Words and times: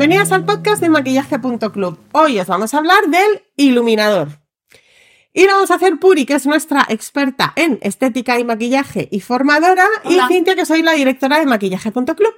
Bienvenidas 0.00 0.32
al 0.32 0.46
podcast 0.46 0.80
de 0.80 0.88
maquillaje.club. 0.88 1.98
Hoy 2.12 2.40
os 2.40 2.46
vamos 2.46 2.72
a 2.72 2.78
hablar 2.78 3.08
del 3.08 3.42
iluminador. 3.56 4.40
Y 5.34 5.44
lo 5.44 5.52
vamos 5.52 5.70
a 5.70 5.74
hacer 5.74 5.98
Puri, 6.00 6.24
que 6.24 6.32
es 6.32 6.46
nuestra 6.46 6.86
experta 6.88 7.52
en 7.54 7.78
estética 7.82 8.38
y 8.38 8.44
maquillaje 8.44 9.10
y 9.12 9.20
formadora, 9.20 9.84
Hola. 10.04 10.24
y 10.24 10.32
Cintia, 10.32 10.56
que 10.56 10.64
soy 10.64 10.80
la 10.80 10.92
directora 10.92 11.38
de 11.38 11.44
maquillaje.club. 11.44 12.32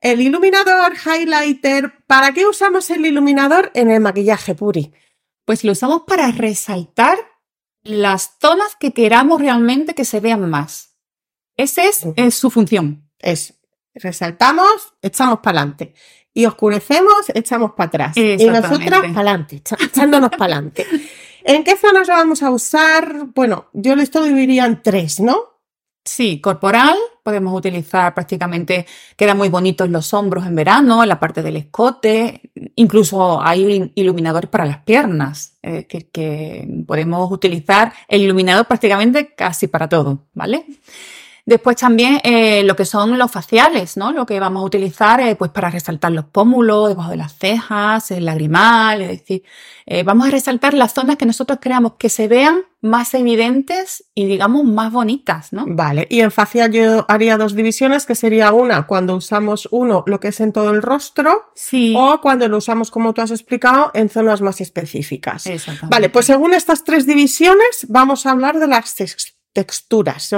El 0.00 0.22
iluminador, 0.22 0.94
highlighter, 0.96 2.04
¿para 2.08 2.32
qué 2.32 2.46
usamos 2.46 2.90
el 2.90 3.06
iluminador 3.06 3.70
en 3.74 3.88
el 3.92 4.00
maquillaje 4.00 4.56
Puri? 4.56 4.92
Pues 5.44 5.62
lo 5.62 5.70
usamos 5.70 6.02
para 6.04 6.32
resaltar 6.32 7.16
las 7.84 8.38
zonas 8.40 8.74
que 8.74 8.92
queramos 8.92 9.40
realmente 9.40 9.94
que 9.94 10.04
se 10.04 10.18
vean 10.18 10.50
más. 10.50 10.96
Esa 11.56 11.84
es 11.84 12.34
su 12.34 12.50
función. 12.50 13.08
Es 13.20 13.54
resaltamos, 13.94 14.94
echamos 15.02 15.40
para 15.40 15.60
adelante. 15.60 15.94
Y 16.34 16.46
oscurecemos, 16.46 17.12
echamos 17.34 17.72
para 17.72 17.88
atrás. 17.88 18.16
Y 18.16 18.36
nosotras 18.46 19.00
para 19.00 19.14
adelante, 19.14 19.56
echándonos 19.56 20.30
para 20.30 20.44
adelante. 20.56 20.86
¿En 21.44 21.64
qué 21.64 21.76
zonas 21.76 22.08
lo 22.08 22.14
vamos 22.14 22.42
a 22.42 22.50
usar? 22.50 23.26
Bueno, 23.34 23.66
yo 23.72 23.94
esto 23.94 24.22
dividiría 24.22 24.64
en 24.64 24.82
tres, 24.82 25.20
¿no? 25.20 25.36
Sí, 26.04 26.40
corporal, 26.40 26.96
podemos 27.22 27.56
utilizar 27.56 28.12
prácticamente, 28.12 28.86
queda 29.16 29.34
muy 29.36 29.48
bonito 29.48 29.84
en 29.84 29.92
los 29.92 30.12
hombros 30.14 30.44
en 30.46 30.56
verano, 30.56 31.00
en 31.04 31.08
la 31.08 31.20
parte 31.20 31.42
del 31.42 31.56
escote, 31.56 32.50
incluso 32.74 33.40
hay 33.40 33.62
il- 33.64 33.92
iluminadores 33.94 34.50
para 34.50 34.64
las 34.64 34.78
piernas, 34.78 35.58
es 35.62 35.72
decir, 35.74 36.10
que 36.10 36.66
podemos 36.88 37.30
utilizar 37.30 37.92
el 38.08 38.22
iluminador 38.22 38.66
prácticamente 38.66 39.32
casi 39.36 39.68
para 39.68 39.88
todo, 39.88 40.26
¿vale? 40.34 40.66
Después 41.44 41.76
también 41.76 42.20
eh, 42.22 42.62
lo 42.62 42.76
que 42.76 42.84
son 42.84 43.18
los 43.18 43.30
faciales, 43.30 43.96
¿no? 43.96 44.12
Lo 44.12 44.26
que 44.26 44.38
vamos 44.38 44.62
a 44.62 44.66
utilizar 44.66 45.20
eh, 45.20 45.34
pues 45.34 45.50
para 45.50 45.70
resaltar 45.70 46.12
los 46.12 46.26
pómulos, 46.26 46.90
debajo 46.90 47.10
de 47.10 47.16
las 47.16 47.36
cejas, 47.36 48.12
el 48.12 48.26
lagrimal, 48.26 49.02
es 49.02 49.08
decir, 49.20 49.42
eh, 49.86 50.04
vamos 50.04 50.28
a 50.28 50.30
resaltar 50.30 50.72
las 50.72 50.92
zonas 50.94 51.16
que 51.16 51.26
nosotros 51.26 51.58
creamos 51.60 51.94
que 51.98 52.08
se 52.08 52.28
vean 52.28 52.60
más 52.80 53.14
evidentes 53.14 54.04
y 54.14 54.26
digamos 54.26 54.64
más 54.64 54.92
bonitas, 54.92 55.52
¿no? 55.52 55.64
Vale, 55.66 56.06
y 56.10 56.20
en 56.20 56.30
facial 56.30 56.70
yo 56.70 57.04
haría 57.08 57.36
dos 57.36 57.56
divisiones, 57.56 58.06
que 58.06 58.14
sería 58.14 58.52
una 58.52 58.86
cuando 58.86 59.16
usamos 59.16 59.68
uno, 59.72 60.04
lo 60.06 60.20
que 60.20 60.28
es 60.28 60.40
en 60.40 60.52
todo 60.52 60.70
el 60.70 60.80
rostro, 60.80 61.50
Sí. 61.56 61.94
o 61.96 62.20
cuando 62.20 62.46
lo 62.48 62.58
usamos, 62.58 62.92
como 62.92 63.14
tú 63.14 63.20
has 63.20 63.32
explicado, 63.32 63.90
en 63.94 64.08
zonas 64.08 64.40
más 64.42 64.60
específicas. 64.60 65.46
Exactamente. 65.46 65.94
Vale, 65.94 66.08
pues 66.08 66.26
según 66.26 66.54
estas 66.54 66.84
tres 66.84 67.04
divisiones, 67.06 67.86
vamos 67.88 68.26
a 68.26 68.30
hablar 68.30 68.58
de 68.60 68.68
las 68.68 68.94
texturas. 69.52 70.34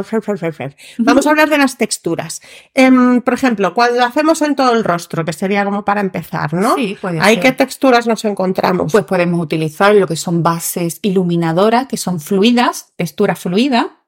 Vamos 0.99 1.27
a 1.27 1.31
hablar 1.31 1.49
de 1.49 1.59
las 1.59 1.79
texturas. 1.79 2.43
Em, 2.75 3.21
por 3.23 3.35
ejemplo, 3.35 3.75
cuando 3.75 4.05
hacemos 4.05 4.43
en 4.43 4.57
todo 4.57 4.73
el 4.73 4.85
rostro, 4.85 5.25
que 5.25 5.33
sería 5.33 5.65
como 5.65 5.85
para 5.85 6.01
empezar, 6.01 6.53
¿no? 6.53 6.75
Sí, 6.77 6.97
puede 7.01 7.21
¿Hay 7.21 7.37
ser. 7.37 7.43
qué 7.45 7.53
texturas 7.53 8.07
nos 8.07 8.25
encontramos? 8.25 8.93
Pues 8.93 9.05
podemos 9.05 9.41
utilizar 9.41 9.95
lo 9.95 10.07
que 10.07 10.17
son 10.17 10.43
bases 10.43 10.99
iluminadoras, 11.03 11.87
que 11.87 11.97
son 11.97 12.21
fluidas, 12.21 12.93
textura 12.97 13.37
fluida, 13.37 14.05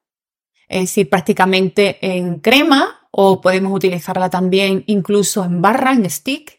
es 0.67 0.81
decir, 0.81 1.09
prácticamente 1.09 1.97
en 2.01 2.39
crema, 2.39 3.07
o 3.11 3.41
podemos 3.41 3.73
utilizarla 3.73 4.29
también 4.29 4.83
incluso 4.87 5.43
en 5.43 5.61
barra, 5.61 5.93
en 5.93 6.09
stick. 6.09 6.56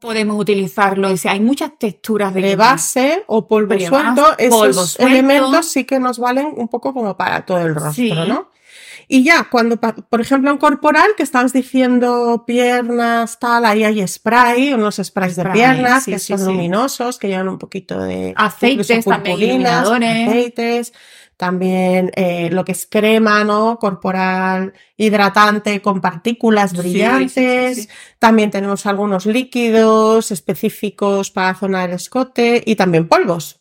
Podemos 0.00 0.38
utilizarlo, 0.40 1.08
es 1.08 1.14
decir, 1.14 1.30
hay 1.32 1.40
muchas 1.40 1.72
texturas 1.76 2.32
de, 2.32 2.40
de 2.40 2.56
base 2.56 3.24
o 3.26 3.48
polvo 3.48 3.76
suelto, 3.78 4.38
esos 4.38 4.58
polvo 4.60 4.84
suelto. 4.84 5.12
elementos 5.12 5.66
sí 5.72 5.84
que 5.84 5.98
nos 5.98 6.18
valen 6.20 6.52
un 6.56 6.68
poco 6.68 6.94
como 6.94 7.16
para 7.16 7.44
todo 7.44 7.58
el 7.58 7.74
rostro, 7.74 7.92
Sí. 7.92 8.12
¿no? 8.12 8.48
Y 9.10 9.24
ya, 9.24 9.48
cuando, 9.50 9.78
por 9.78 10.20
ejemplo, 10.20 10.50
en 10.50 10.58
corporal, 10.58 11.12
que 11.16 11.22
estabas 11.22 11.54
diciendo 11.54 12.44
piernas, 12.46 13.38
tal, 13.38 13.64
ahí 13.64 13.82
hay 13.82 14.06
spray, 14.06 14.74
unos 14.74 15.00
sprays 15.02 15.34
de 15.34 15.46
piernas 15.46 16.04
sí, 16.04 16.12
que 16.12 16.18
sí, 16.18 16.26
son 16.26 16.38
sí. 16.40 16.44
luminosos, 16.44 17.18
que 17.18 17.28
llevan 17.28 17.48
un 17.48 17.58
poquito 17.58 17.98
de 18.02 18.34
Aceites 18.36 19.04
también, 19.06 19.38
iluminadores. 19.40 20.28
aceites, 20.28 20.92
también 21.38 22.10
eh, 22.16 22.50
lo 22.50 22.64
que 22.64 22.72
es 22.72 22.86
crema, 22.86 23.44
¿no? 23.44 23.78
Corporal 23.78 24.74
hidratante 24.96 25.80
con 25.80 26.00
partículas 26.02 26.76
brillantes. 26.76 27.88
También 28.18 28.50
tenemos 28.50 28.84
algunos 28.86 29.24
líquidos 29.24 30.30
específicos 30.32 31.30
para 31.30 31.52
la 31.52 31.54
zona 31.54 31.82
del 31.82 31.92
escote 31.92 32.62
y 32.66 32.76
también 32.76 33.08
polvos 33.08 33.60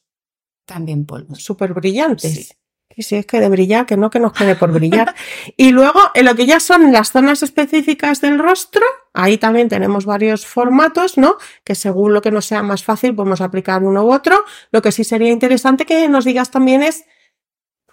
También 0.66 1.06
polvos. 1.06 1.42
súper 1.42 1.74
brillantes. 1.74 2.58
Sí. 2.98 3.02
Y 3.02 3.04
si 3.04 3.16
es 3.16 3.26
que 3.28 3.40
de 3.40 3.48
brillar, 3.48 3.86
que 3.86 3.96
no, 3.96 4.10
que 4.10 4.20
nos 4.20 4.34
quede 4.34 4.56
por 4.56 4.72
brillar. 4.72 5.14
y 5.56 5.70
luego, 5.72 6.00
en 6.16 6.26
lo 6.26 6.36
que 6.36 6.46
ya 6.48 6.60
son 6.60 6.92
las 6.92 7.12
zonas 7.12 7.44
específicas 7.44 8.22
del 8.22 8.40
rostro, 8.40 8.82
ahí 9.14 9.38
también 9.38 9.70
tenemos 9.70 10.06
varios 10.06 10.46
formatos, 10.48 11.18
¿no? 11.18 11.38
Que 11.64 11.76
según 11.76 12.14
lo 12.14 12.22
que 12.22 12.32
nos 12.32 12.46
sea 12.46 12.64
más 12.64 12.84
fácil, 12.84 13.14
podemos 13.16 13.42
aplicar 13.42 13.84
uno 13.84 14.04
u 14.04 14.12
otro. 14.14 14.44
Lo 14.72 14.82
que 14.82 14.92
sí 14.92 15.04
sería 15.04 15.30
interesante 15.32 15.86
que 15.86 16.10
nos 16.10 16.26
digas 16.26 16.50
también 16.50 16.82
es 16.82 17.06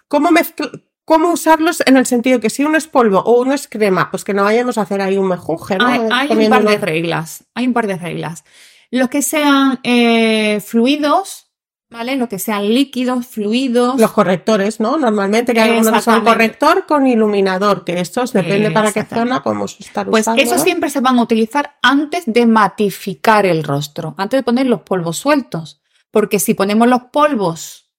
cómo 0.07 0.29
mezcl- 0.31 0.83
cómo 1.05 1.31
usarlos 1.31 1.83
en 1.85 1.97
el 1.97 2.07
sentido 2.07 2.39
que 2.39 2.49
si 2.49 2.63
uno 2.63 2.77
es 2.77 2.87
polvo 2.87 3.19
o 3.19 3.39
uno 3.39 3.53
es 3.53 3.67
crema, 3.67 4.09
pues 4.09 4.23
que 4.23 4.33
no 4.33 4.43
vayamos 4.43 4.79
a 4.79 4.81
hacer 4.81 5.01
ahí 5.01 5.17
un 5.17 5.27
mejunje, 5.27 5.77
¿no? 5.77 5.85
Hay, 5.85 5.99
hay 6.11 6.27
un 6.45 6.49
par 6.49 6.63
de 6.63 6.77
reglas. 6.79 7.43
Hay 7.53 7.67
un 7.67 7.73
par 7.73 7.85
de 7.85 7.97
reglas. 7.97 8.43
Los 8.89 9.09
que 9.09 9.21
sean 9.21 9.79
eh, 9.83 10.59
fluidos, 10.61 11.44
¿vale? 11.89 12.15
Los 12.15 12.27
que 12.29 12.39
sean 12.39 12.67
líquidos, 12.73 13.27
fluidos. 13.27 13.99
Los 13.99 14.11
correctores, 14.11 14.79
¿no? 14.79 14.97
Normalmente 14.97 15.53
que 15.53 15.61
hay 15.61 15.71
algunos 15.71 15.93
que 15.93 16.01
son 16.01 16.23
corrector 16.23 16.85
con 16.85 17.07
iluminador, 17.07 17.83
que 17.85 17.99
estos 17.99 18.33
depende 18.33 18.71
para 18.71 18.91
qué 18.91 19.03
zona 19.05 19.41
podemos 19.43 19.79
estar 19.79 20.09
Pues 20.09 20.21
usando. 20.23 20.41
esos 20.41 20.57
¿no? 20.57 20.63
siempre 20.63 20.89
se 20.89 20.99
van 20.99 21.19
a 21.19 21.23
utilizar 21.23 21.77
antes 21.81 22.23
de 22.25 22.45
matificar 22.45 23.45
el 23.45 23.63
rostro, 23.63 24.15
antes 24.17 24.39
de 24.39 24.43
poner 24.43 24.65
los 24.67 24.81
polvos 24.81 25.17
sueltos. 25.17 25.81
Porque 26.11 26.39
si 26.39 26.53
ponemos 26.53 26.87
los 26.87 27.03
polvos 27.11 27.91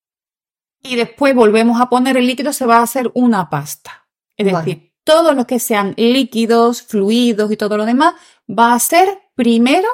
y 0.83 0.97
después 0.97 1.35
volvemos 1.35 1.81
a 1.81 1.89
poner 1.89 2.17
el 2.17 2.27
líquido, 2.27 2.53
se 2.53 2.67
va 2.67 2.79
a 2.79 2.83
hacer 2.83 3.11
una 3.15 3.51
pasta. 3.51 4.07
Es 4.37 4.51
Vale. 4.51 4.59
decir, 4.65 4.93
todo 5.05 5.33
lo 5.35 5.47
que 5.47 5.59
sean 5.59 5.95
líquidos, 5.97 6.83
fluidos 6.83 7.51
y 7.53 7.57
todo 7.57 7.77
lo 7.77 7.85
demás 7.85 8.15
va 8.49 8.73
a 8.75 8.79
ser 8.79 9.21
primero 9.35 9.89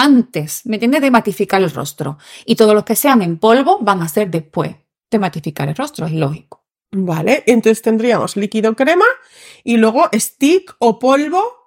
antes, 0.00 0.62
¿me 0.64 0.76
entiendes? 0.76 1.02
De 1.02 1.10
matificar 1.10 1.62
el 1.62 1.70
rostro. 1.70 2.18
Y 2.46 2.56
todos 2.56 2.74
los 2.74 2.84
que 2.84 2.96
sean 2.96 3.20
en 3.20 3.38
polvo 3.38 3.78
van 3.80 4.00
a 4.02 4.08
ser 4.08 4.30
después 4.30 4.74
de 5.10 5.18
matificar 5.18 5.68
el 5.68 5.74
rostro, 5.74 6.06
es 6.06 6.12
lógico. 6.12 6.64
Vale, 6.92 7.44
entonces 7.46 7.82
tendríamos 7.82 8.36
líquido 8.36 8.74
crema 8.74 9.04
y 9.62 9.76
luego 9.76 10.08
stick 10.14 10.74
o 10.78 10.98
polvo, 10.98 11.59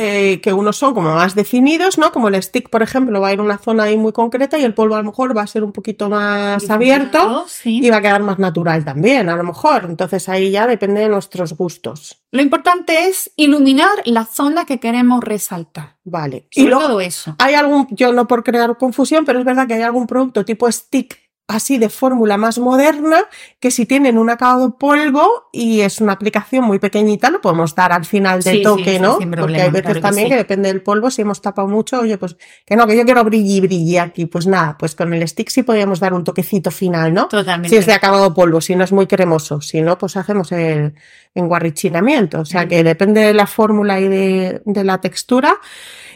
eh, 0.00 0.40
que 0.40 0.52
unos 0.52 0.76
son 0.76 0.94
como 0.94 1.14
más 1.14 1.34
definidos, 1.34 1.98
¿no? 1.98 2.10
Como 2.12 2.28
el 2.28 2.42
stick, 2.42 2.70
por 2.70 2.82
ejemplo, 2.82 3.20
va 3.20 3.28
a 3.28 3.32
ir 3.32 3.38
a 3.40 3.42
una 3.42 3.58
zona 3.58 3.84
ahí 3.84 3.96
muy 3.96 4.12
concreta 4.12 4.58
y 4.58 4.64
el 4.64 4.74
polvo 4.74 4.94
a 4.94 4.98
lo 4.98 5.04
mejor 5.04 5.36
va 5.36 5.42
a 5.42 5.46
ser 5.46 5.62
un 5.64 5.72
poquito 5.72 6.08
más 6.08 6.68
abierto 6.70 7.44
Sí. 7.48 7.80
y 7.84 7.90
va 7.90 7.98
a 7.98 8.00
quedar 8.00 8.22
más 8.22 8.38
natural 8.38 8.84
también, 8.84 9.28
a 9.28 9.36
lo 9.36 9.44
mejor. 9.44 9.84
Entonces 9.88 10.28
ahí 10.28 10.50
ya 10.50 10.66
depende 10.66 11.00
de 11.02 11.08
nuestros 11.08 11.52
gustos. 11.54 12.22
Lo 12.32 12.42
importante 12.42 13.08
es 13.08 13.30
iluminar 13.36 13.90
la 14.04 14.24
zona 14.24 14.64
que 14.64 14.80
queremos 14.80 15.22
resaltar. 15.22 15.96
Vale. 16.04 16.46
Y 16.52 16.62
Y 16.62 16.66
luego 16.66 16.86
todo 16.86 17.00
eso. 17.00 17.36
hay 17.38 17.54
algún, 17.54 17.86
yo 17.90 18.12
no 18.12 18.26
por 18.26 18.42
crear 18.42 18.76
confusión, 18.78 19.24
pero 19.24 19.38
es 19.38 19.44
verdad 19.44 19.66
que 19.66 19.74
hay 19.74 19.82
algún 19.82 20.06
producto 20.06 20.44
tipo 20.44 20.70
stick 20.70 21.18
así 21.50 21.78
de 21.78 21.88
fórmula 21.88 22.36
más 22.36 22.58
moderna 22.58 23.24
que 23.58 23.70
si 23.70 23.86
tienen 23.86 24.18
un 24.18 24.30
acabado 24.30 24.78
polvo 24.78 25.48
y 25.52 25.80
es 25.80 26.00
una 26.00 26.12
aplicación 26.12 26.64
muy 26.64 26.78
pequeñita 26.78 27.30
lo 27.30 27.40
podemos 27.40 27.74
dar 27.74 27.92
al 27.92 28.04
final 28.04 28.42
del 28.42 28.58
Sí, 28.58 28.62
toque, 28.62 28.84
sí, 28.84 28.90
sí, 28.96 28.98
¿no? 29.00 29.12
Porque 29.18 29.26
problema, 29.28 29.64
hay 29.64 29.70
veces 29.70 29.84
claro 29.84 30.00
también 30.00 30.26
sí. 30.26 30.30
que 30.30 30.36
depende 30.36 30.68
del 30.68 30.82
polvo, 30.82 31.10
si 31.10 31.22
hemos 31.22 31.40
tapado 31.42 31.68
mucho, 31.68 32.00
oye, 32.00 32.18
pues 32.18 32.36
que 32.64 32.76
no, 32.76 32.86
que 32.86 32.96
yo 32.96 33.04
quiero 33.04 33.24
brilli 33.24 33.60
brilli 33.60 33.98
aquí, 33.98 34.26
pues 34.26 34.46
nada, 34.46 34.76
pues 34.78 34.94
con 34.94 35.12
el 35.12 35.26
stick 35.26 35.48
sí 35.50 35.62
podríamos 35.62 36.00
dar 36.00 36.14
un 36.14 36.24
toquecito 36.24 36.70
final, 36.70 37.12
¿no? 37.12 37.28
Totalmente. 37.28 37.68
Si 37.68 37.76
es 37.76 37.86
de 37.86 37.92
acabado 37.92 38.32
polvo, 38.32 38.60
si 38.60 38.76
no 38.76 38.84
es 38.84 38.92
muy 38.92 39.06
cremoso, 39.06 39.60
si 39.60 39.82
no, 39.82 39.98
pues 39.98 40.16
hacemos 40.16 40.52
el 40.52 40.94
enguarrichinamiento. 41.34 42.40
O 42.40 42.44
sea 42.44 42.66
que 42.66 42.82
depende 42.82 43.20
de 43.20 43.34
la 43.34 43.46
fórmula 43.46 44.00
y 44.00 44.08
de, 44.08 44.62
de 44.64 44.84
la 44.84 45.00
textura. 45.00 45.56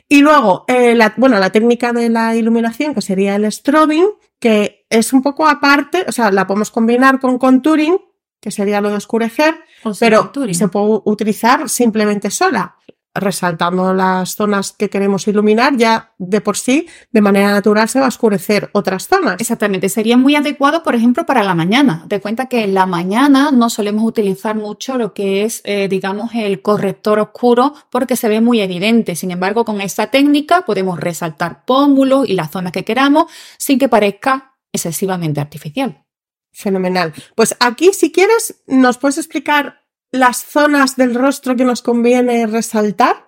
Y 0.09 0.21
luego, 0.21 0.65
eh, 0.69 0.95
la, 0.95 1.15
bueno, 1.17 1.39
la 1.39 1.51
técnica 1.51 1.93
de 1.93 2.09
la 2.09 2.37
iluminación, 2.37 2.95
que 2.95 3.01
sería 3.01 3.37
el 3.37 3.51
strobing, 3.51 4.07
que 4.39 4.87
es 4.91 5.13
un 5.13 5.23
poco 5.23 5.47
aparte, 5.47 6.05
o 6.07 6.13
sea, 6.13 6.31
la 6.31 6.47
podemos 6.47 6.71
combinar 6.71 7.21
con 7.21 7.39
contouring, 7.39 7.97
que 8.41 8.51
sería 8.51 8.83
lo 8.83 8.91
de 8.91 8.97
oscurecer, 8.97 9.55
O 9.83 9.95
sea, 9.95 10.07
pero 10.07 10.33
se 10.53 10.69
puede 10.69 11.01
utilizar 11.05 11.69
simplemente 11.71 12.31
sola, 12.31 12.77
resaltando 13.15 13.95
las 13.95 14.35
zonas 14.35 14.73
que 14.73 14.91
queremos 14.91 15.29
iluminar, 15.29 15.77
ya 15.77 16.13
de 16.19 16.41
por 16.41 16.57
sí, 16.57 16.89
de 17.13 17.21
manera 17.21 17.53
natural, 17.53 17.89
se 17.89 18.01
va 18.01 18.07
a 18.07 18.09
oscurecer 18.09 18.71
otras 18.73 19.07
zonas. 19.07 19.37
Exactamente, 19.39 19.89
sería 19.89 20.17
muy 20.17 20.35
adecuado, 20.35 20.83
por 20.83 20.95
ejemplo, 20.95 21.25
para 21.25 21.45
la 21.45 21.55
mañana. 21.55 22.05
Te 22.09 22.21
cuenta 22.21 22.47
que 22.47 22.65
en 22.65 22.75
la 22.75 22.87
mañana 22.87 23.51
no 23.53 23.71
solemos 23.71 24.05
utilizar 24.05 24.57
mucho 24.57 24.99
lo 24.99 25.15
que 25.15 25.45
es, 25.45 25.61
eh, 25.65 25.89
digamos, 25.89 26.31
el 26.35 26.61
corrector 26.61 27.21
oscuro 27.21 27.75
porque 27.91 28.17
se 28.17 28.29
ve 28.29 28.41
muy 28.41 28.61
evidente. 28.61 29.15
Sin 29.15 29.31
embargo, 29.31 29.65
con 29.65 29.81
esta 29.81 30.09
técnica 30.09 30.63
podemos 30.63 30.99
resaltar 30.99 31.65
pómulos 31.65 32.29
y 32.29 32.35
las 32.35 32.51
zonas 32.51 32.73
que 32.73 32.85
queramos 32.85 33.31
sin 33.59 33.79
que 33.79 33.89
parezca 33.89 34.57
excesivamente 34.73 35.41
artificial. 35.41 36.05
Fenomenal. 36.53 37.13
Pues 37.35 37.57
aquí, 37.59 37.93
si 37.93 38.13
quieres, 38.13 38.63
nos 38.67 38.99
puedes 38.99 39.19
explicar 39.19 39.84
las 40.15 40.45
zonas 40.45 40.95
del 40.95 41.13
rostro 41.13 41.57
que 41.57 41.65
nos 41.65 41.83
conviene 41.83 42.47
resaltar. 42.47 43.27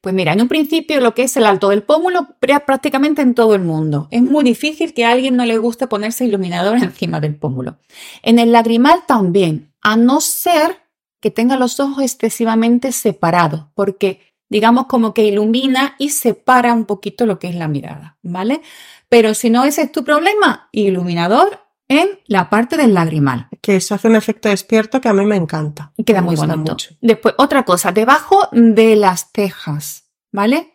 Pues 0.00 0.12
mira, 0.12 0.32
en 0.32 0.42
un 0.42 0.48
principio 0.48 1.00
lo 1.00 1.14
que 1.14 1.22
es 1.22 1.36
el 1.36 1.46
alto 1.46 1.68
del 1.68 1.84
pómulo, 1.84 2.26
prácticamente 2.40 3.22
en 3.22 3.34
todo 3.34 3.54
el 3.54 3.62
mundo. 3.62 4.08
Es 4.10 4.22
muy 4.22 4.42
difícil 4.42 4.92
que 4.92 5.04
a 5.04 5.12
alguien 5.12 5.36
no 5.36 5.44
le 5.44 5.56
guste 5.58 5.86
ponerse 5.86 6.24
iluminador 6.24 6.78
encima 6.82 7.20
del 7.20 7.36
pómulo. 7.36 7.78
En 8.22 8.40
el 8.40 8.50
lagrimal 8.50 9.04
también, 9.06 9.72
a 9.82 9.96
no 9.96 10.20
ser 10.20 10.78
que 11.20 11.30
tenga 11.30 11.56
los 11.56 11.78
ojos 11.78 12.02
excesivamente 12.02 12.90
separados, 12.90 13.66
porque 13.74 14.20
digamos 14.48 14.86
como 14.86 15.14
que 15.14 15.26
ilumina 15.26 15.94
y 15.96 16.10
separa 16.10 16.74
un 16.74 16.86
poquito 16.86 17.24
lo 17.24 17.38
que 17.38 17.48
es 17.48 17.54
la 17.54 17.68
mirada, 17.68 18.18
¿vale? 18.22 18.62
Pero 19.08 19.32
si 19.34 19.50
no 19.50 19.64
ese 19.64 19.82
es 19.82 19.92
tu 19.92 20.02
problema, 20.02 20.68
iluminador 20.72 21.60
en 21.88 22.08
la 22.26 22.50
parte 22.50 22.76
del 22.76 22.94
lagrimal. 22.94 23.48
Que 23.66 23.74
eso 23.74 23.96
hace 23.96 24.06
un 24.06 24.14
efecto 24.14 24.48
despierto 24.48 25.00
que 25.00 25.08
a 25.08 25.12
mí 25.12 25.24
me 25.26 25.34
encanta. 25.34 25.92
Y 25.96 26.04
queda 26.04 26.22
muy 26.22 26.36
bonito. 26.36 26.70
Mucho. 26.70 26.94
Después, 27.00 27.34
otra 27.36 27.64
cosa, 27.64 27.90
debajo 27.90 28.48
de 28.52 28.94
las 28.94 29.32
cejas, 29.34 30.04
¿vale? 30.30 30.74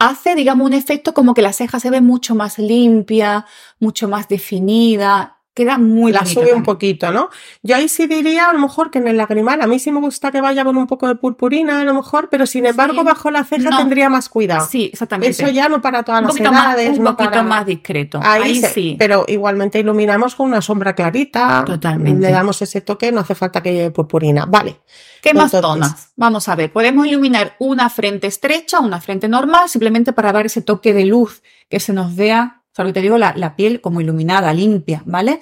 Hace, 0.00 0.34
digamos, 0.34 0.66
un 0.66 0.72
efecto 0.72 1.14
como 1.14 1.34
que 1.34 1.42
la 1.42 1.52
ceja 1.52 1.78
se 1.78 1.88
ve 1.88 2.00
mucho 2.00 2.34
más 2.34 2.58
limpia, 2.58 3.46
mucho 3.78 4.08
más 4.08 4.26
definida 4.26 5.41
queda 5.54 5.76
muy 5.76 6.12
La 6.12 6.24
sube 6.24 6.54
un 6.54 6.62
poquito, 6.62 7.12
¿no? 7.12 7.28
Yo 7.62 7.76
ahí 7.76 7.88
sí 7.88 8.06
diría 8.06 8.48
a 8.48 8.52
lo 8.52 8.58
mejor 8.58 8.90
que 8.90 8.98
en 8.98 9.08
el 9.08 9.16
lagrimal, 9.16 9.60
a 9.60 9.66
mí 9.66 9.78
sí 9.78 9.92
me 9.92 10.00
gusta 10.00 10.30
que 10.30 10.40
vaya 10.40 10.64
con 10.64 10.76
un 10.76 10.86
poco 10.86 11.08
de 11.08 11.16
purpurina 11.16 11.80
a 11.80 11.84
lo 11.84 11.94
mejor, 11.94 12.28
pero 12.30 12.46
sin 12.46 12.64
embargo 12.66 13.04
bajo 13.04 13.30
la 13.30 13.44
ceja 13.44 13.76
tendría 13.76 14.08
más 14.08 14.28
cuidado. 14.28 14.66
Sí, 14.66 14.90
exactamente. 14.92 15.42
Eso 15.42 15.52
ya 15.52 15.68
no 15.68 15.82
para 15.82 16.02
todas 16.02 16.22
las 16.22 16.36
edades. 16.36 16.98
un 16.98 17.04
poquito 17.04 17.42
más 17.42 17.66
discreto. 17.66 18.20
Ahí, 18.22 18.62
sí. 18.62 18.96
Pero 18.98 19.24
igualmente 19.28 19.78
iluminamos 19.78 20.34
con 20.34 20.46
una 20.46 20.62
sombra 20.62 20.94
clarita. 20.94 21.64
Totalmente. 21.66 22.20
Le 22.20 22.32
damos 22.32 22.62
ese 22.62 22.80
toque, 22.80 23.12
no 23.12 23.20
hace 23.20 23.34
falta 23.34 23.62
que 23.62 23.72
lleve 23.72 23.90
purpurina. 23.90 24.46
Vale. 24.46 24.80
¿Qué 25.20 25.34
más 25.34 25.50
zonas? 25.50 26.12
Vamos 26.16 26.48
a 26.48 26.56
ver, 26.56 26.72
podemos 26.72 27.06
iluminar 27.06 27.54
una 27.58 27.88
frente 27.90 28.26
estrecha, 28.26 28.80
una 28.80 29.00
frente 29.00 29.28
normal, 29.28 29.68
simplemente 29.68 30.12
para 30.12 30.32
dar 30.32 30.46
ese 30.46 30.62
toque 30.62 30.92
de 30.92 31.04
luz 31.04 31.42
que 31.68 31.78
se 31.78 31.92
nos 31.92 32.16
vea 32.16 32.61
Solo 32.74 32.92
te 32.92 33.02
digo 33.02 33.18
la, 33.18 33.56
piel 33.56 33.80
como 33.80 34.00
iluminada, 34.00 34.52
limpia, 34.54 35.02
¿vale? 35.04 35.40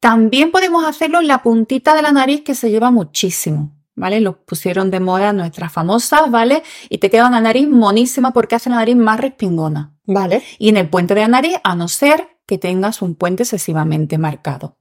También 0.00 0.50
podemos 0.50 0.86
hacerlo 0.86 1.20
en 1.20 1.26
la 1.26 1.42
puntita 1.42 1.94
de 1.94 2.02
la 2.02 2.12
nariz 2.12 2.42
que 2.42 2.54
se 2.54 2.70
lleva 2.70 2.90
muchísimo, 2.90 3.72
¿vale? 3.94 4.20
Lo 4.20 4.44
pusieron 4.44 4.90
de 4.90 5.00
moda 5.00 5.32
nuestras 5.32 5.72
famosas, 5.72 6.30
¿vale? 6.30 6.62
Y 6.88 6.98
te 6.98 7.10
queda 7.10 7.26
una 7.26 7.40
nariz 7.40 7.68
monísima 7.68 8.32
porque 8.32 8.54
hace 8.54 8.70
la 8.70 8.76
nariz 8.76 8.96
más 8.96 9.18
respingona. 9.18 9.94
Vale. 10.04 10.42
Y 10.58 10.68
en 10.68 10.76
el 10.76 10.88
puente 10.88 11.14
de 11.14 11.22
la 11.22 11.28
nariz, 11.28 11.56
a 11.64 11.74
no 11.74 11.88
ser 11.88 12.28
que 12.46 12.58
tengas 12.58 13.02
un 13.02 13.14
puente 13.14 13.42
excesivamente 13.42 14.18
marcado. 14.18 14.76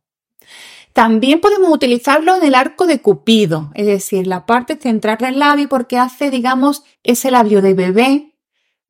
También 0.94 1.40
podemos 1.42 1.69
utilizarlo 1.69 2.36
en 2.36 2.44
el 2.44 2.56
arco 2.56 2.88
de 2.88 3.01
Cupido, 3.01 3.72
es 3.75 3.86
decir, 3.86 4.25
la 4.25 4.45
parte 4.45 4.78
central 4.78 5.18
del 5.19 5.40
labio 5.40 5.69
porque 5.69 5.98
hace, 5.98 6.31
digamos, 6.31 6.83
ese 7.04 7.30
labio 7.30 7.62
de 7.62 7.74
bebé, 7.75 8.36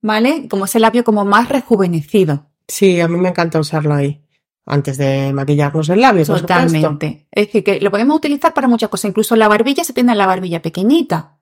¿vale? 0.02 0.48
Como 0.48 0.66
ese 0.66 0.80
labio 0.80 1.04
como 1.04 1.26
más 1.26 1.50
rejuvenecido. 1.50 2.46
Sí, 2.68 3.00
a 3.00 3.08
mí 3.08 3.18
me 3.18 3.30
encanta 3.30 3.60
usarlo 3.60 3.94
ahí. 3.94 4.24
Antes 4.66 4.98
de 4.98 5.31
maquillarnos 5.31 5.88
el 5.90 6.02
labio. 6.02 6.25
Totalmente. 6.25 7.28
Es 7.31 7.48
decir, 7.48 7.64
que 7.64 7.80
lo 7.80 7.90
podemos 7.90 8.18
utilizar 8.18 8.54
para 8.54 8.68
muchas 8.68 8.90
cosas. 8.90 9.10
Incluso 9.10 9.36
la 9.38 9.48
barbilla 9.48 9.84
se 9.86 9.94
tiene 9.94 10.14
la 10.14 10.28
barbilla 10.28 10.62
pequeñita. 10.62 11.38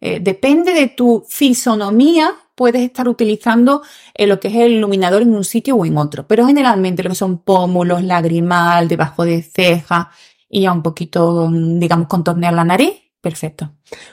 Eh, 0.00 0.18
depende 0.20 0.74
de 0.74 0.88
tu 0.88 1.24
fisonomía, 1.28 2.34
puedes 2.56 2.82
estar 2.82 3.08
utilizando 3.08 3.82
eh, 4.12 4.26
lo 4.26 4.40
que 4.40 4.48
es 4.48 4.54
el 4.56 4.72
iluminador 4.72 5.22
en 5.22 5.34
un 5.34 5.44
sitio 5.44 5.76
o 5.76 5.86
en 5.86 5.96
otro. 5.96 6.26
Pero 6.26 6.46
generalmente 6.46 7.04
lo 7.04 7.10
que 7.10 7.14
son 7.14 7.38
pómulos, 7.38 8.02
lagrimal, 8.02 8.88
debajo 8.88 9.24
de 9.24 9.42
ceja 9.42 10.10
y 10.48 10.62
ya 10.62 10.72
un 10.72 10.82
poquito, 10.82 11.48
digamos, 11.52 12.08
contornear 12.08 12.54
la 12.54 12.64
nariz, 12.64 13.03
Perfecto. 13.24 13.72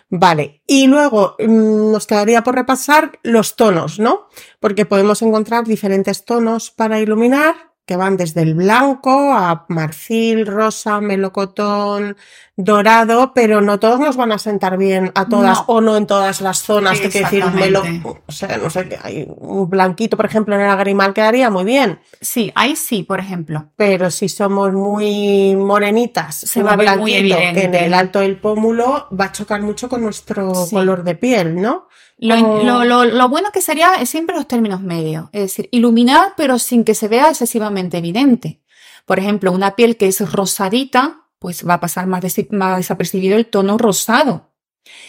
Vale, 0.09 0.61
y 0.65 0.87
luego 0.87 1.35
mm, 1.37 1.91
nos 1.91 2.07
quedaría 2.07 2.45
por 2.45 2.55
repasar 2.55 3.19
los 3.23 3.57
tonos, 3.57 3.99
¿no? 3.99 4.29
Porque 4.61 4.85
podemos 4.85 5.21
encontrar 5.21 5.65
diferentes 5.65 6.23
tonos 6.23 6.71
para 6.71 6.97
iluminar 7.01 7.70
que 7.85 7.95
van 7.95 8.17
desde 8.17 8.41
el 8.41 8.53
blanco 8.53 9.33
a 9.33 9.65
marfil, 9.67 10.45
rosa, 10.45 11.01
melocotón, 11.01 12.15
dorado, 12.55 13.33
pero 13.33 13.61
no 13.61 13.79
todos 13.79 13.99
nos 13.99 14.17
van 14.17 14.31
a 14.31 14.37
sentar 14.37 14.77
bien 14.77 15.11
a 15.15 15.27
todas 15.27 15.63
o 15.67 15.81
no 15.81 15.97
en 15.97 16.05
todas 16.05 16.41
las 16.41 16.59
zonas. 16.59 16.99
que 16.99 17.09
decir, 17.09 17.45
melo, 17.47 17.83
o 18.25 18.31
sea, 18.31 18.57
no 18.57 18.69
sé, 18.69 18.97
hay 19.01 19.27
un 19.27 19.69
blanquito, 19.69 20.15
por 20.15 20.25
ejemplo, 20.25 20.55
en 20.55 20.61
el 20.61 20.69
agrimal 20.69 21.13
quedaría 21.13 21.49
muy 21.49 21.63
bien. 21.63 21.99
Sí, 22.19 22.51
ahí 22.55 22.75
sí, 22.75 23.03
por 23.03 23.19
ejemplo. 23.19 23.69
Pero 23.75 24.11
si 24.11 24.29
somos 24.29 24.71
muy 24.73 25.55
morenitas, 25.55 26.35
se 26.35 26.63
va 26.63 26.73
a 26.73 26.75
ver 26.75 26.97
muy 26.97 27.13
evidente. 27.13 27.63
en 27.63 27.75
el 27.75 27.93
alto 27.93 28.19
del 28.19 28.37
pómulo 28.37 29.07
va 29.17 29.25
a 29.25 29.31
chocar 29.31 29.61
mucho 29.61 29.89
con 29.89 30.01
nuestro 30.01 30.53
color 30.69 31.03
de 31.03 31.15
piel, 31.15 31.61
¿no? 31.61 31.87
Lo, 32.17 32.83
lo, 32.83 33.03
lo, 33.03 33.29
bueno 33.29 33.49
que 33.51 33.61
sería 33.61 33.95
es 33.95 34.07
siempre 34.07 34.35
los 34.35 34.47
términos 34.47 34.79
medios, 34.79 35.29
es 35.31 35.41
decir, 35.41 35.69
iluminar 35.71 36.33
pero 36.37 36.59
sin 36.59 36.83
que 36.83 36.93
se 36.93 37.07
vea 37.07 37.29
excesivamente 37.29 37.70
evidente. 37.77 38.61
Por 39.05 39.19
ejemplo, 39.19 39.51
una 39.51 39.75
piel 39.75 39.97
que 39.97 40.07
es 40.07 40.31
rosadita, 40.31 41.27
pues 41.39 41.67
va 41.67 41.75
a 41.75 41.79
pasar 41.79 42.07
más, 42.07 42.21
desapercibido 42.21 43.37
el 43.37 43.47
tono 43.47 43.77
rosado. 43.77 44.51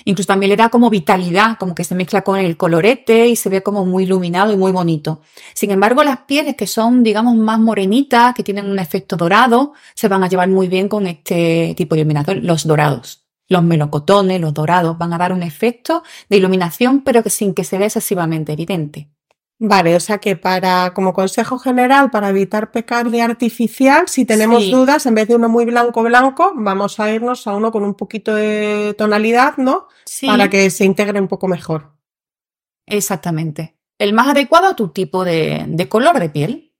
Incluso 0.05 0.29
también 0.29 0.51
le 0.51 0.57
da 0.57 0.69
como 0.69 0.91
vitalidad, 0.91 1.59
como 1.59 1.75
que 1.75 1.85
se 1.85 1.95
mezcla 1.95 2.23
con 2.23 2.39
el 2.39 2.57
colorete 2.57 3.29
y 3.29 3.37
se 3.37 3.49
ve 3.49 3.63
como 3.63 3.87
muy 3.87 4.05
iluminado 4.05 4.53
y 4.53 4.57
muy 4.57 4.73
bonito. 4.73 5.21
Sin 5.55 5.71
embargo, 5.71 6.05
las 6.05 6.21
pieles 6.21 6.57
que 6.57 6.67
son, 6.67 7.03
digamos, 7.03 7.37
más 7.37 7.59
morenitas, 7.59 8.35
que 8.35 8.43
tienen 8.43 8.67
un 8.67 8.79
efecto 8.79 9.17
dorado, 9.17 9.73
se 9.95 10.09
van 10.09 10.25
a 10.25 10.29
llevar 10.29 10.49
muy 10.49 10.69
bien 10.69 10.89
con 10.89 11.07
este 11.07 11.75
tipo 11.77 11.95
de 11.95 12.01
iluminador, 12.01 12.37
los 12.43 12.67
dorados. 12.67 13.27
Los 13.49 13.63
melocotones, 13.63 14.41
los 14.41 14.55
dorados, 14.55 14.97
van 14.97 15.13
a 15.13 15.19
dar 15.19 15.33
un 15.33 15.43
efecto 15.43 16.03
de 16.29 16.39
iluminación, 16.39 17.03
pero 17.03 17.23
que 17.23 17.31
sin 17.31 17.55
que 17.55 17.65
se 17.65 17.77
vea 17.77 17.89
excesivamente 17.89 18.53
evidente. 18.53 19.12
Vale, 19.65 19.95
o 19.95 20.01
sea 20.01 20.19
que 20.19 20.35
para, 20.35 20.93
como 20.93 21.13
consejo 21.13 21.57
general, 21.57 22.11
para 22.11 22.31
evitar 22.31 22.73
pecar 22.73 23.11
de 23.11 23.23
artificial, 23.23 24.09
si 24.09 24.25
tenemos 24.25 24.69
dudas, 24.73 25.07
en 25.07 25.15
vez 25.15 25.29
de 25.29 25.37
uno 25.37 25.49
muy 25.49 25.65
blanco 25.65 26.03
blanco, 26.03 26.53
vamos 26.57 26.99
a 26.99 27.13
irnos 27.13 27.47
a 27.47 27.55
uno 27.55 27.71
con 27.71 27.85
un 27.85 27.95
poquito 27.95 28.35
de 28.35 28.93
tonalidad, 28.99 29.59
¿no? 29.59 29.87
Sí. 30.05 30.27
Para 30.27 30.51
que 30.51 30.69
se 30.71 30.85
integre 30.85 31.21
un 31.21 31.29
poco 31.29 31.47
mejor. 31.47 31.93
Exactamente. 32.87 33.77
El 34.01 34.15
más 34.15 34.27
adecuado 34.27 34.67
a 34.67 34.75
tu 34.75 34.89
tipo 34.89 35.25
de, 35.25 35.65
de 35.69 35.89
color 35.89 36.19
de 36.19 36.29
piel. 36.29 36.75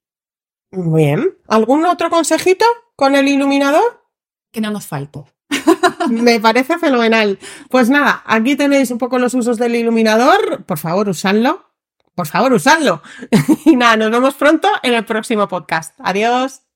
Muy 0.73 1.05
bien. 1.05 1.39
¿Algún 1.47 1.85
otro 1.85 2.11
consejito 2.11 2.65
con 2.97 3.15
el 3.15 3.29
iluminador? 3.29 4.09
Que 4.51 4.61
no 4.61 4.73
nos 4.73 4.89
falte. 4.89 5.21
Me 6.11 6.41
parece 6.41 6.79
fenomenal. 6.79 7.39
Pues 7.71 7.89
nada, 7.89 8.25
aquí 8.27 8.57
tenéis 8.57 8.91
un 8.91 8.99
poco 8.99 9.21
los 9.21 9.35
usos 9.35 9.57
del 9.57 9.77
iluminador. 9.77 10.65
Por 10.65 10.79
favor, 10.79 11.09
usadlo. 11.09 11.72
Por 12.15 12.27
favor, 12.27 12.53
usadlo. 12.53 13.03
y 13.65 13.77
nada, 13.77 13.97
nos 13.97 14.11
vemos 14.11 14.35
pronto 14.35 14.69
en 14.83 14.95
el 14.95 15.05
próximo 15.05 15.49
podcast. 15.49 15.95
Adiós. 15.99 16.72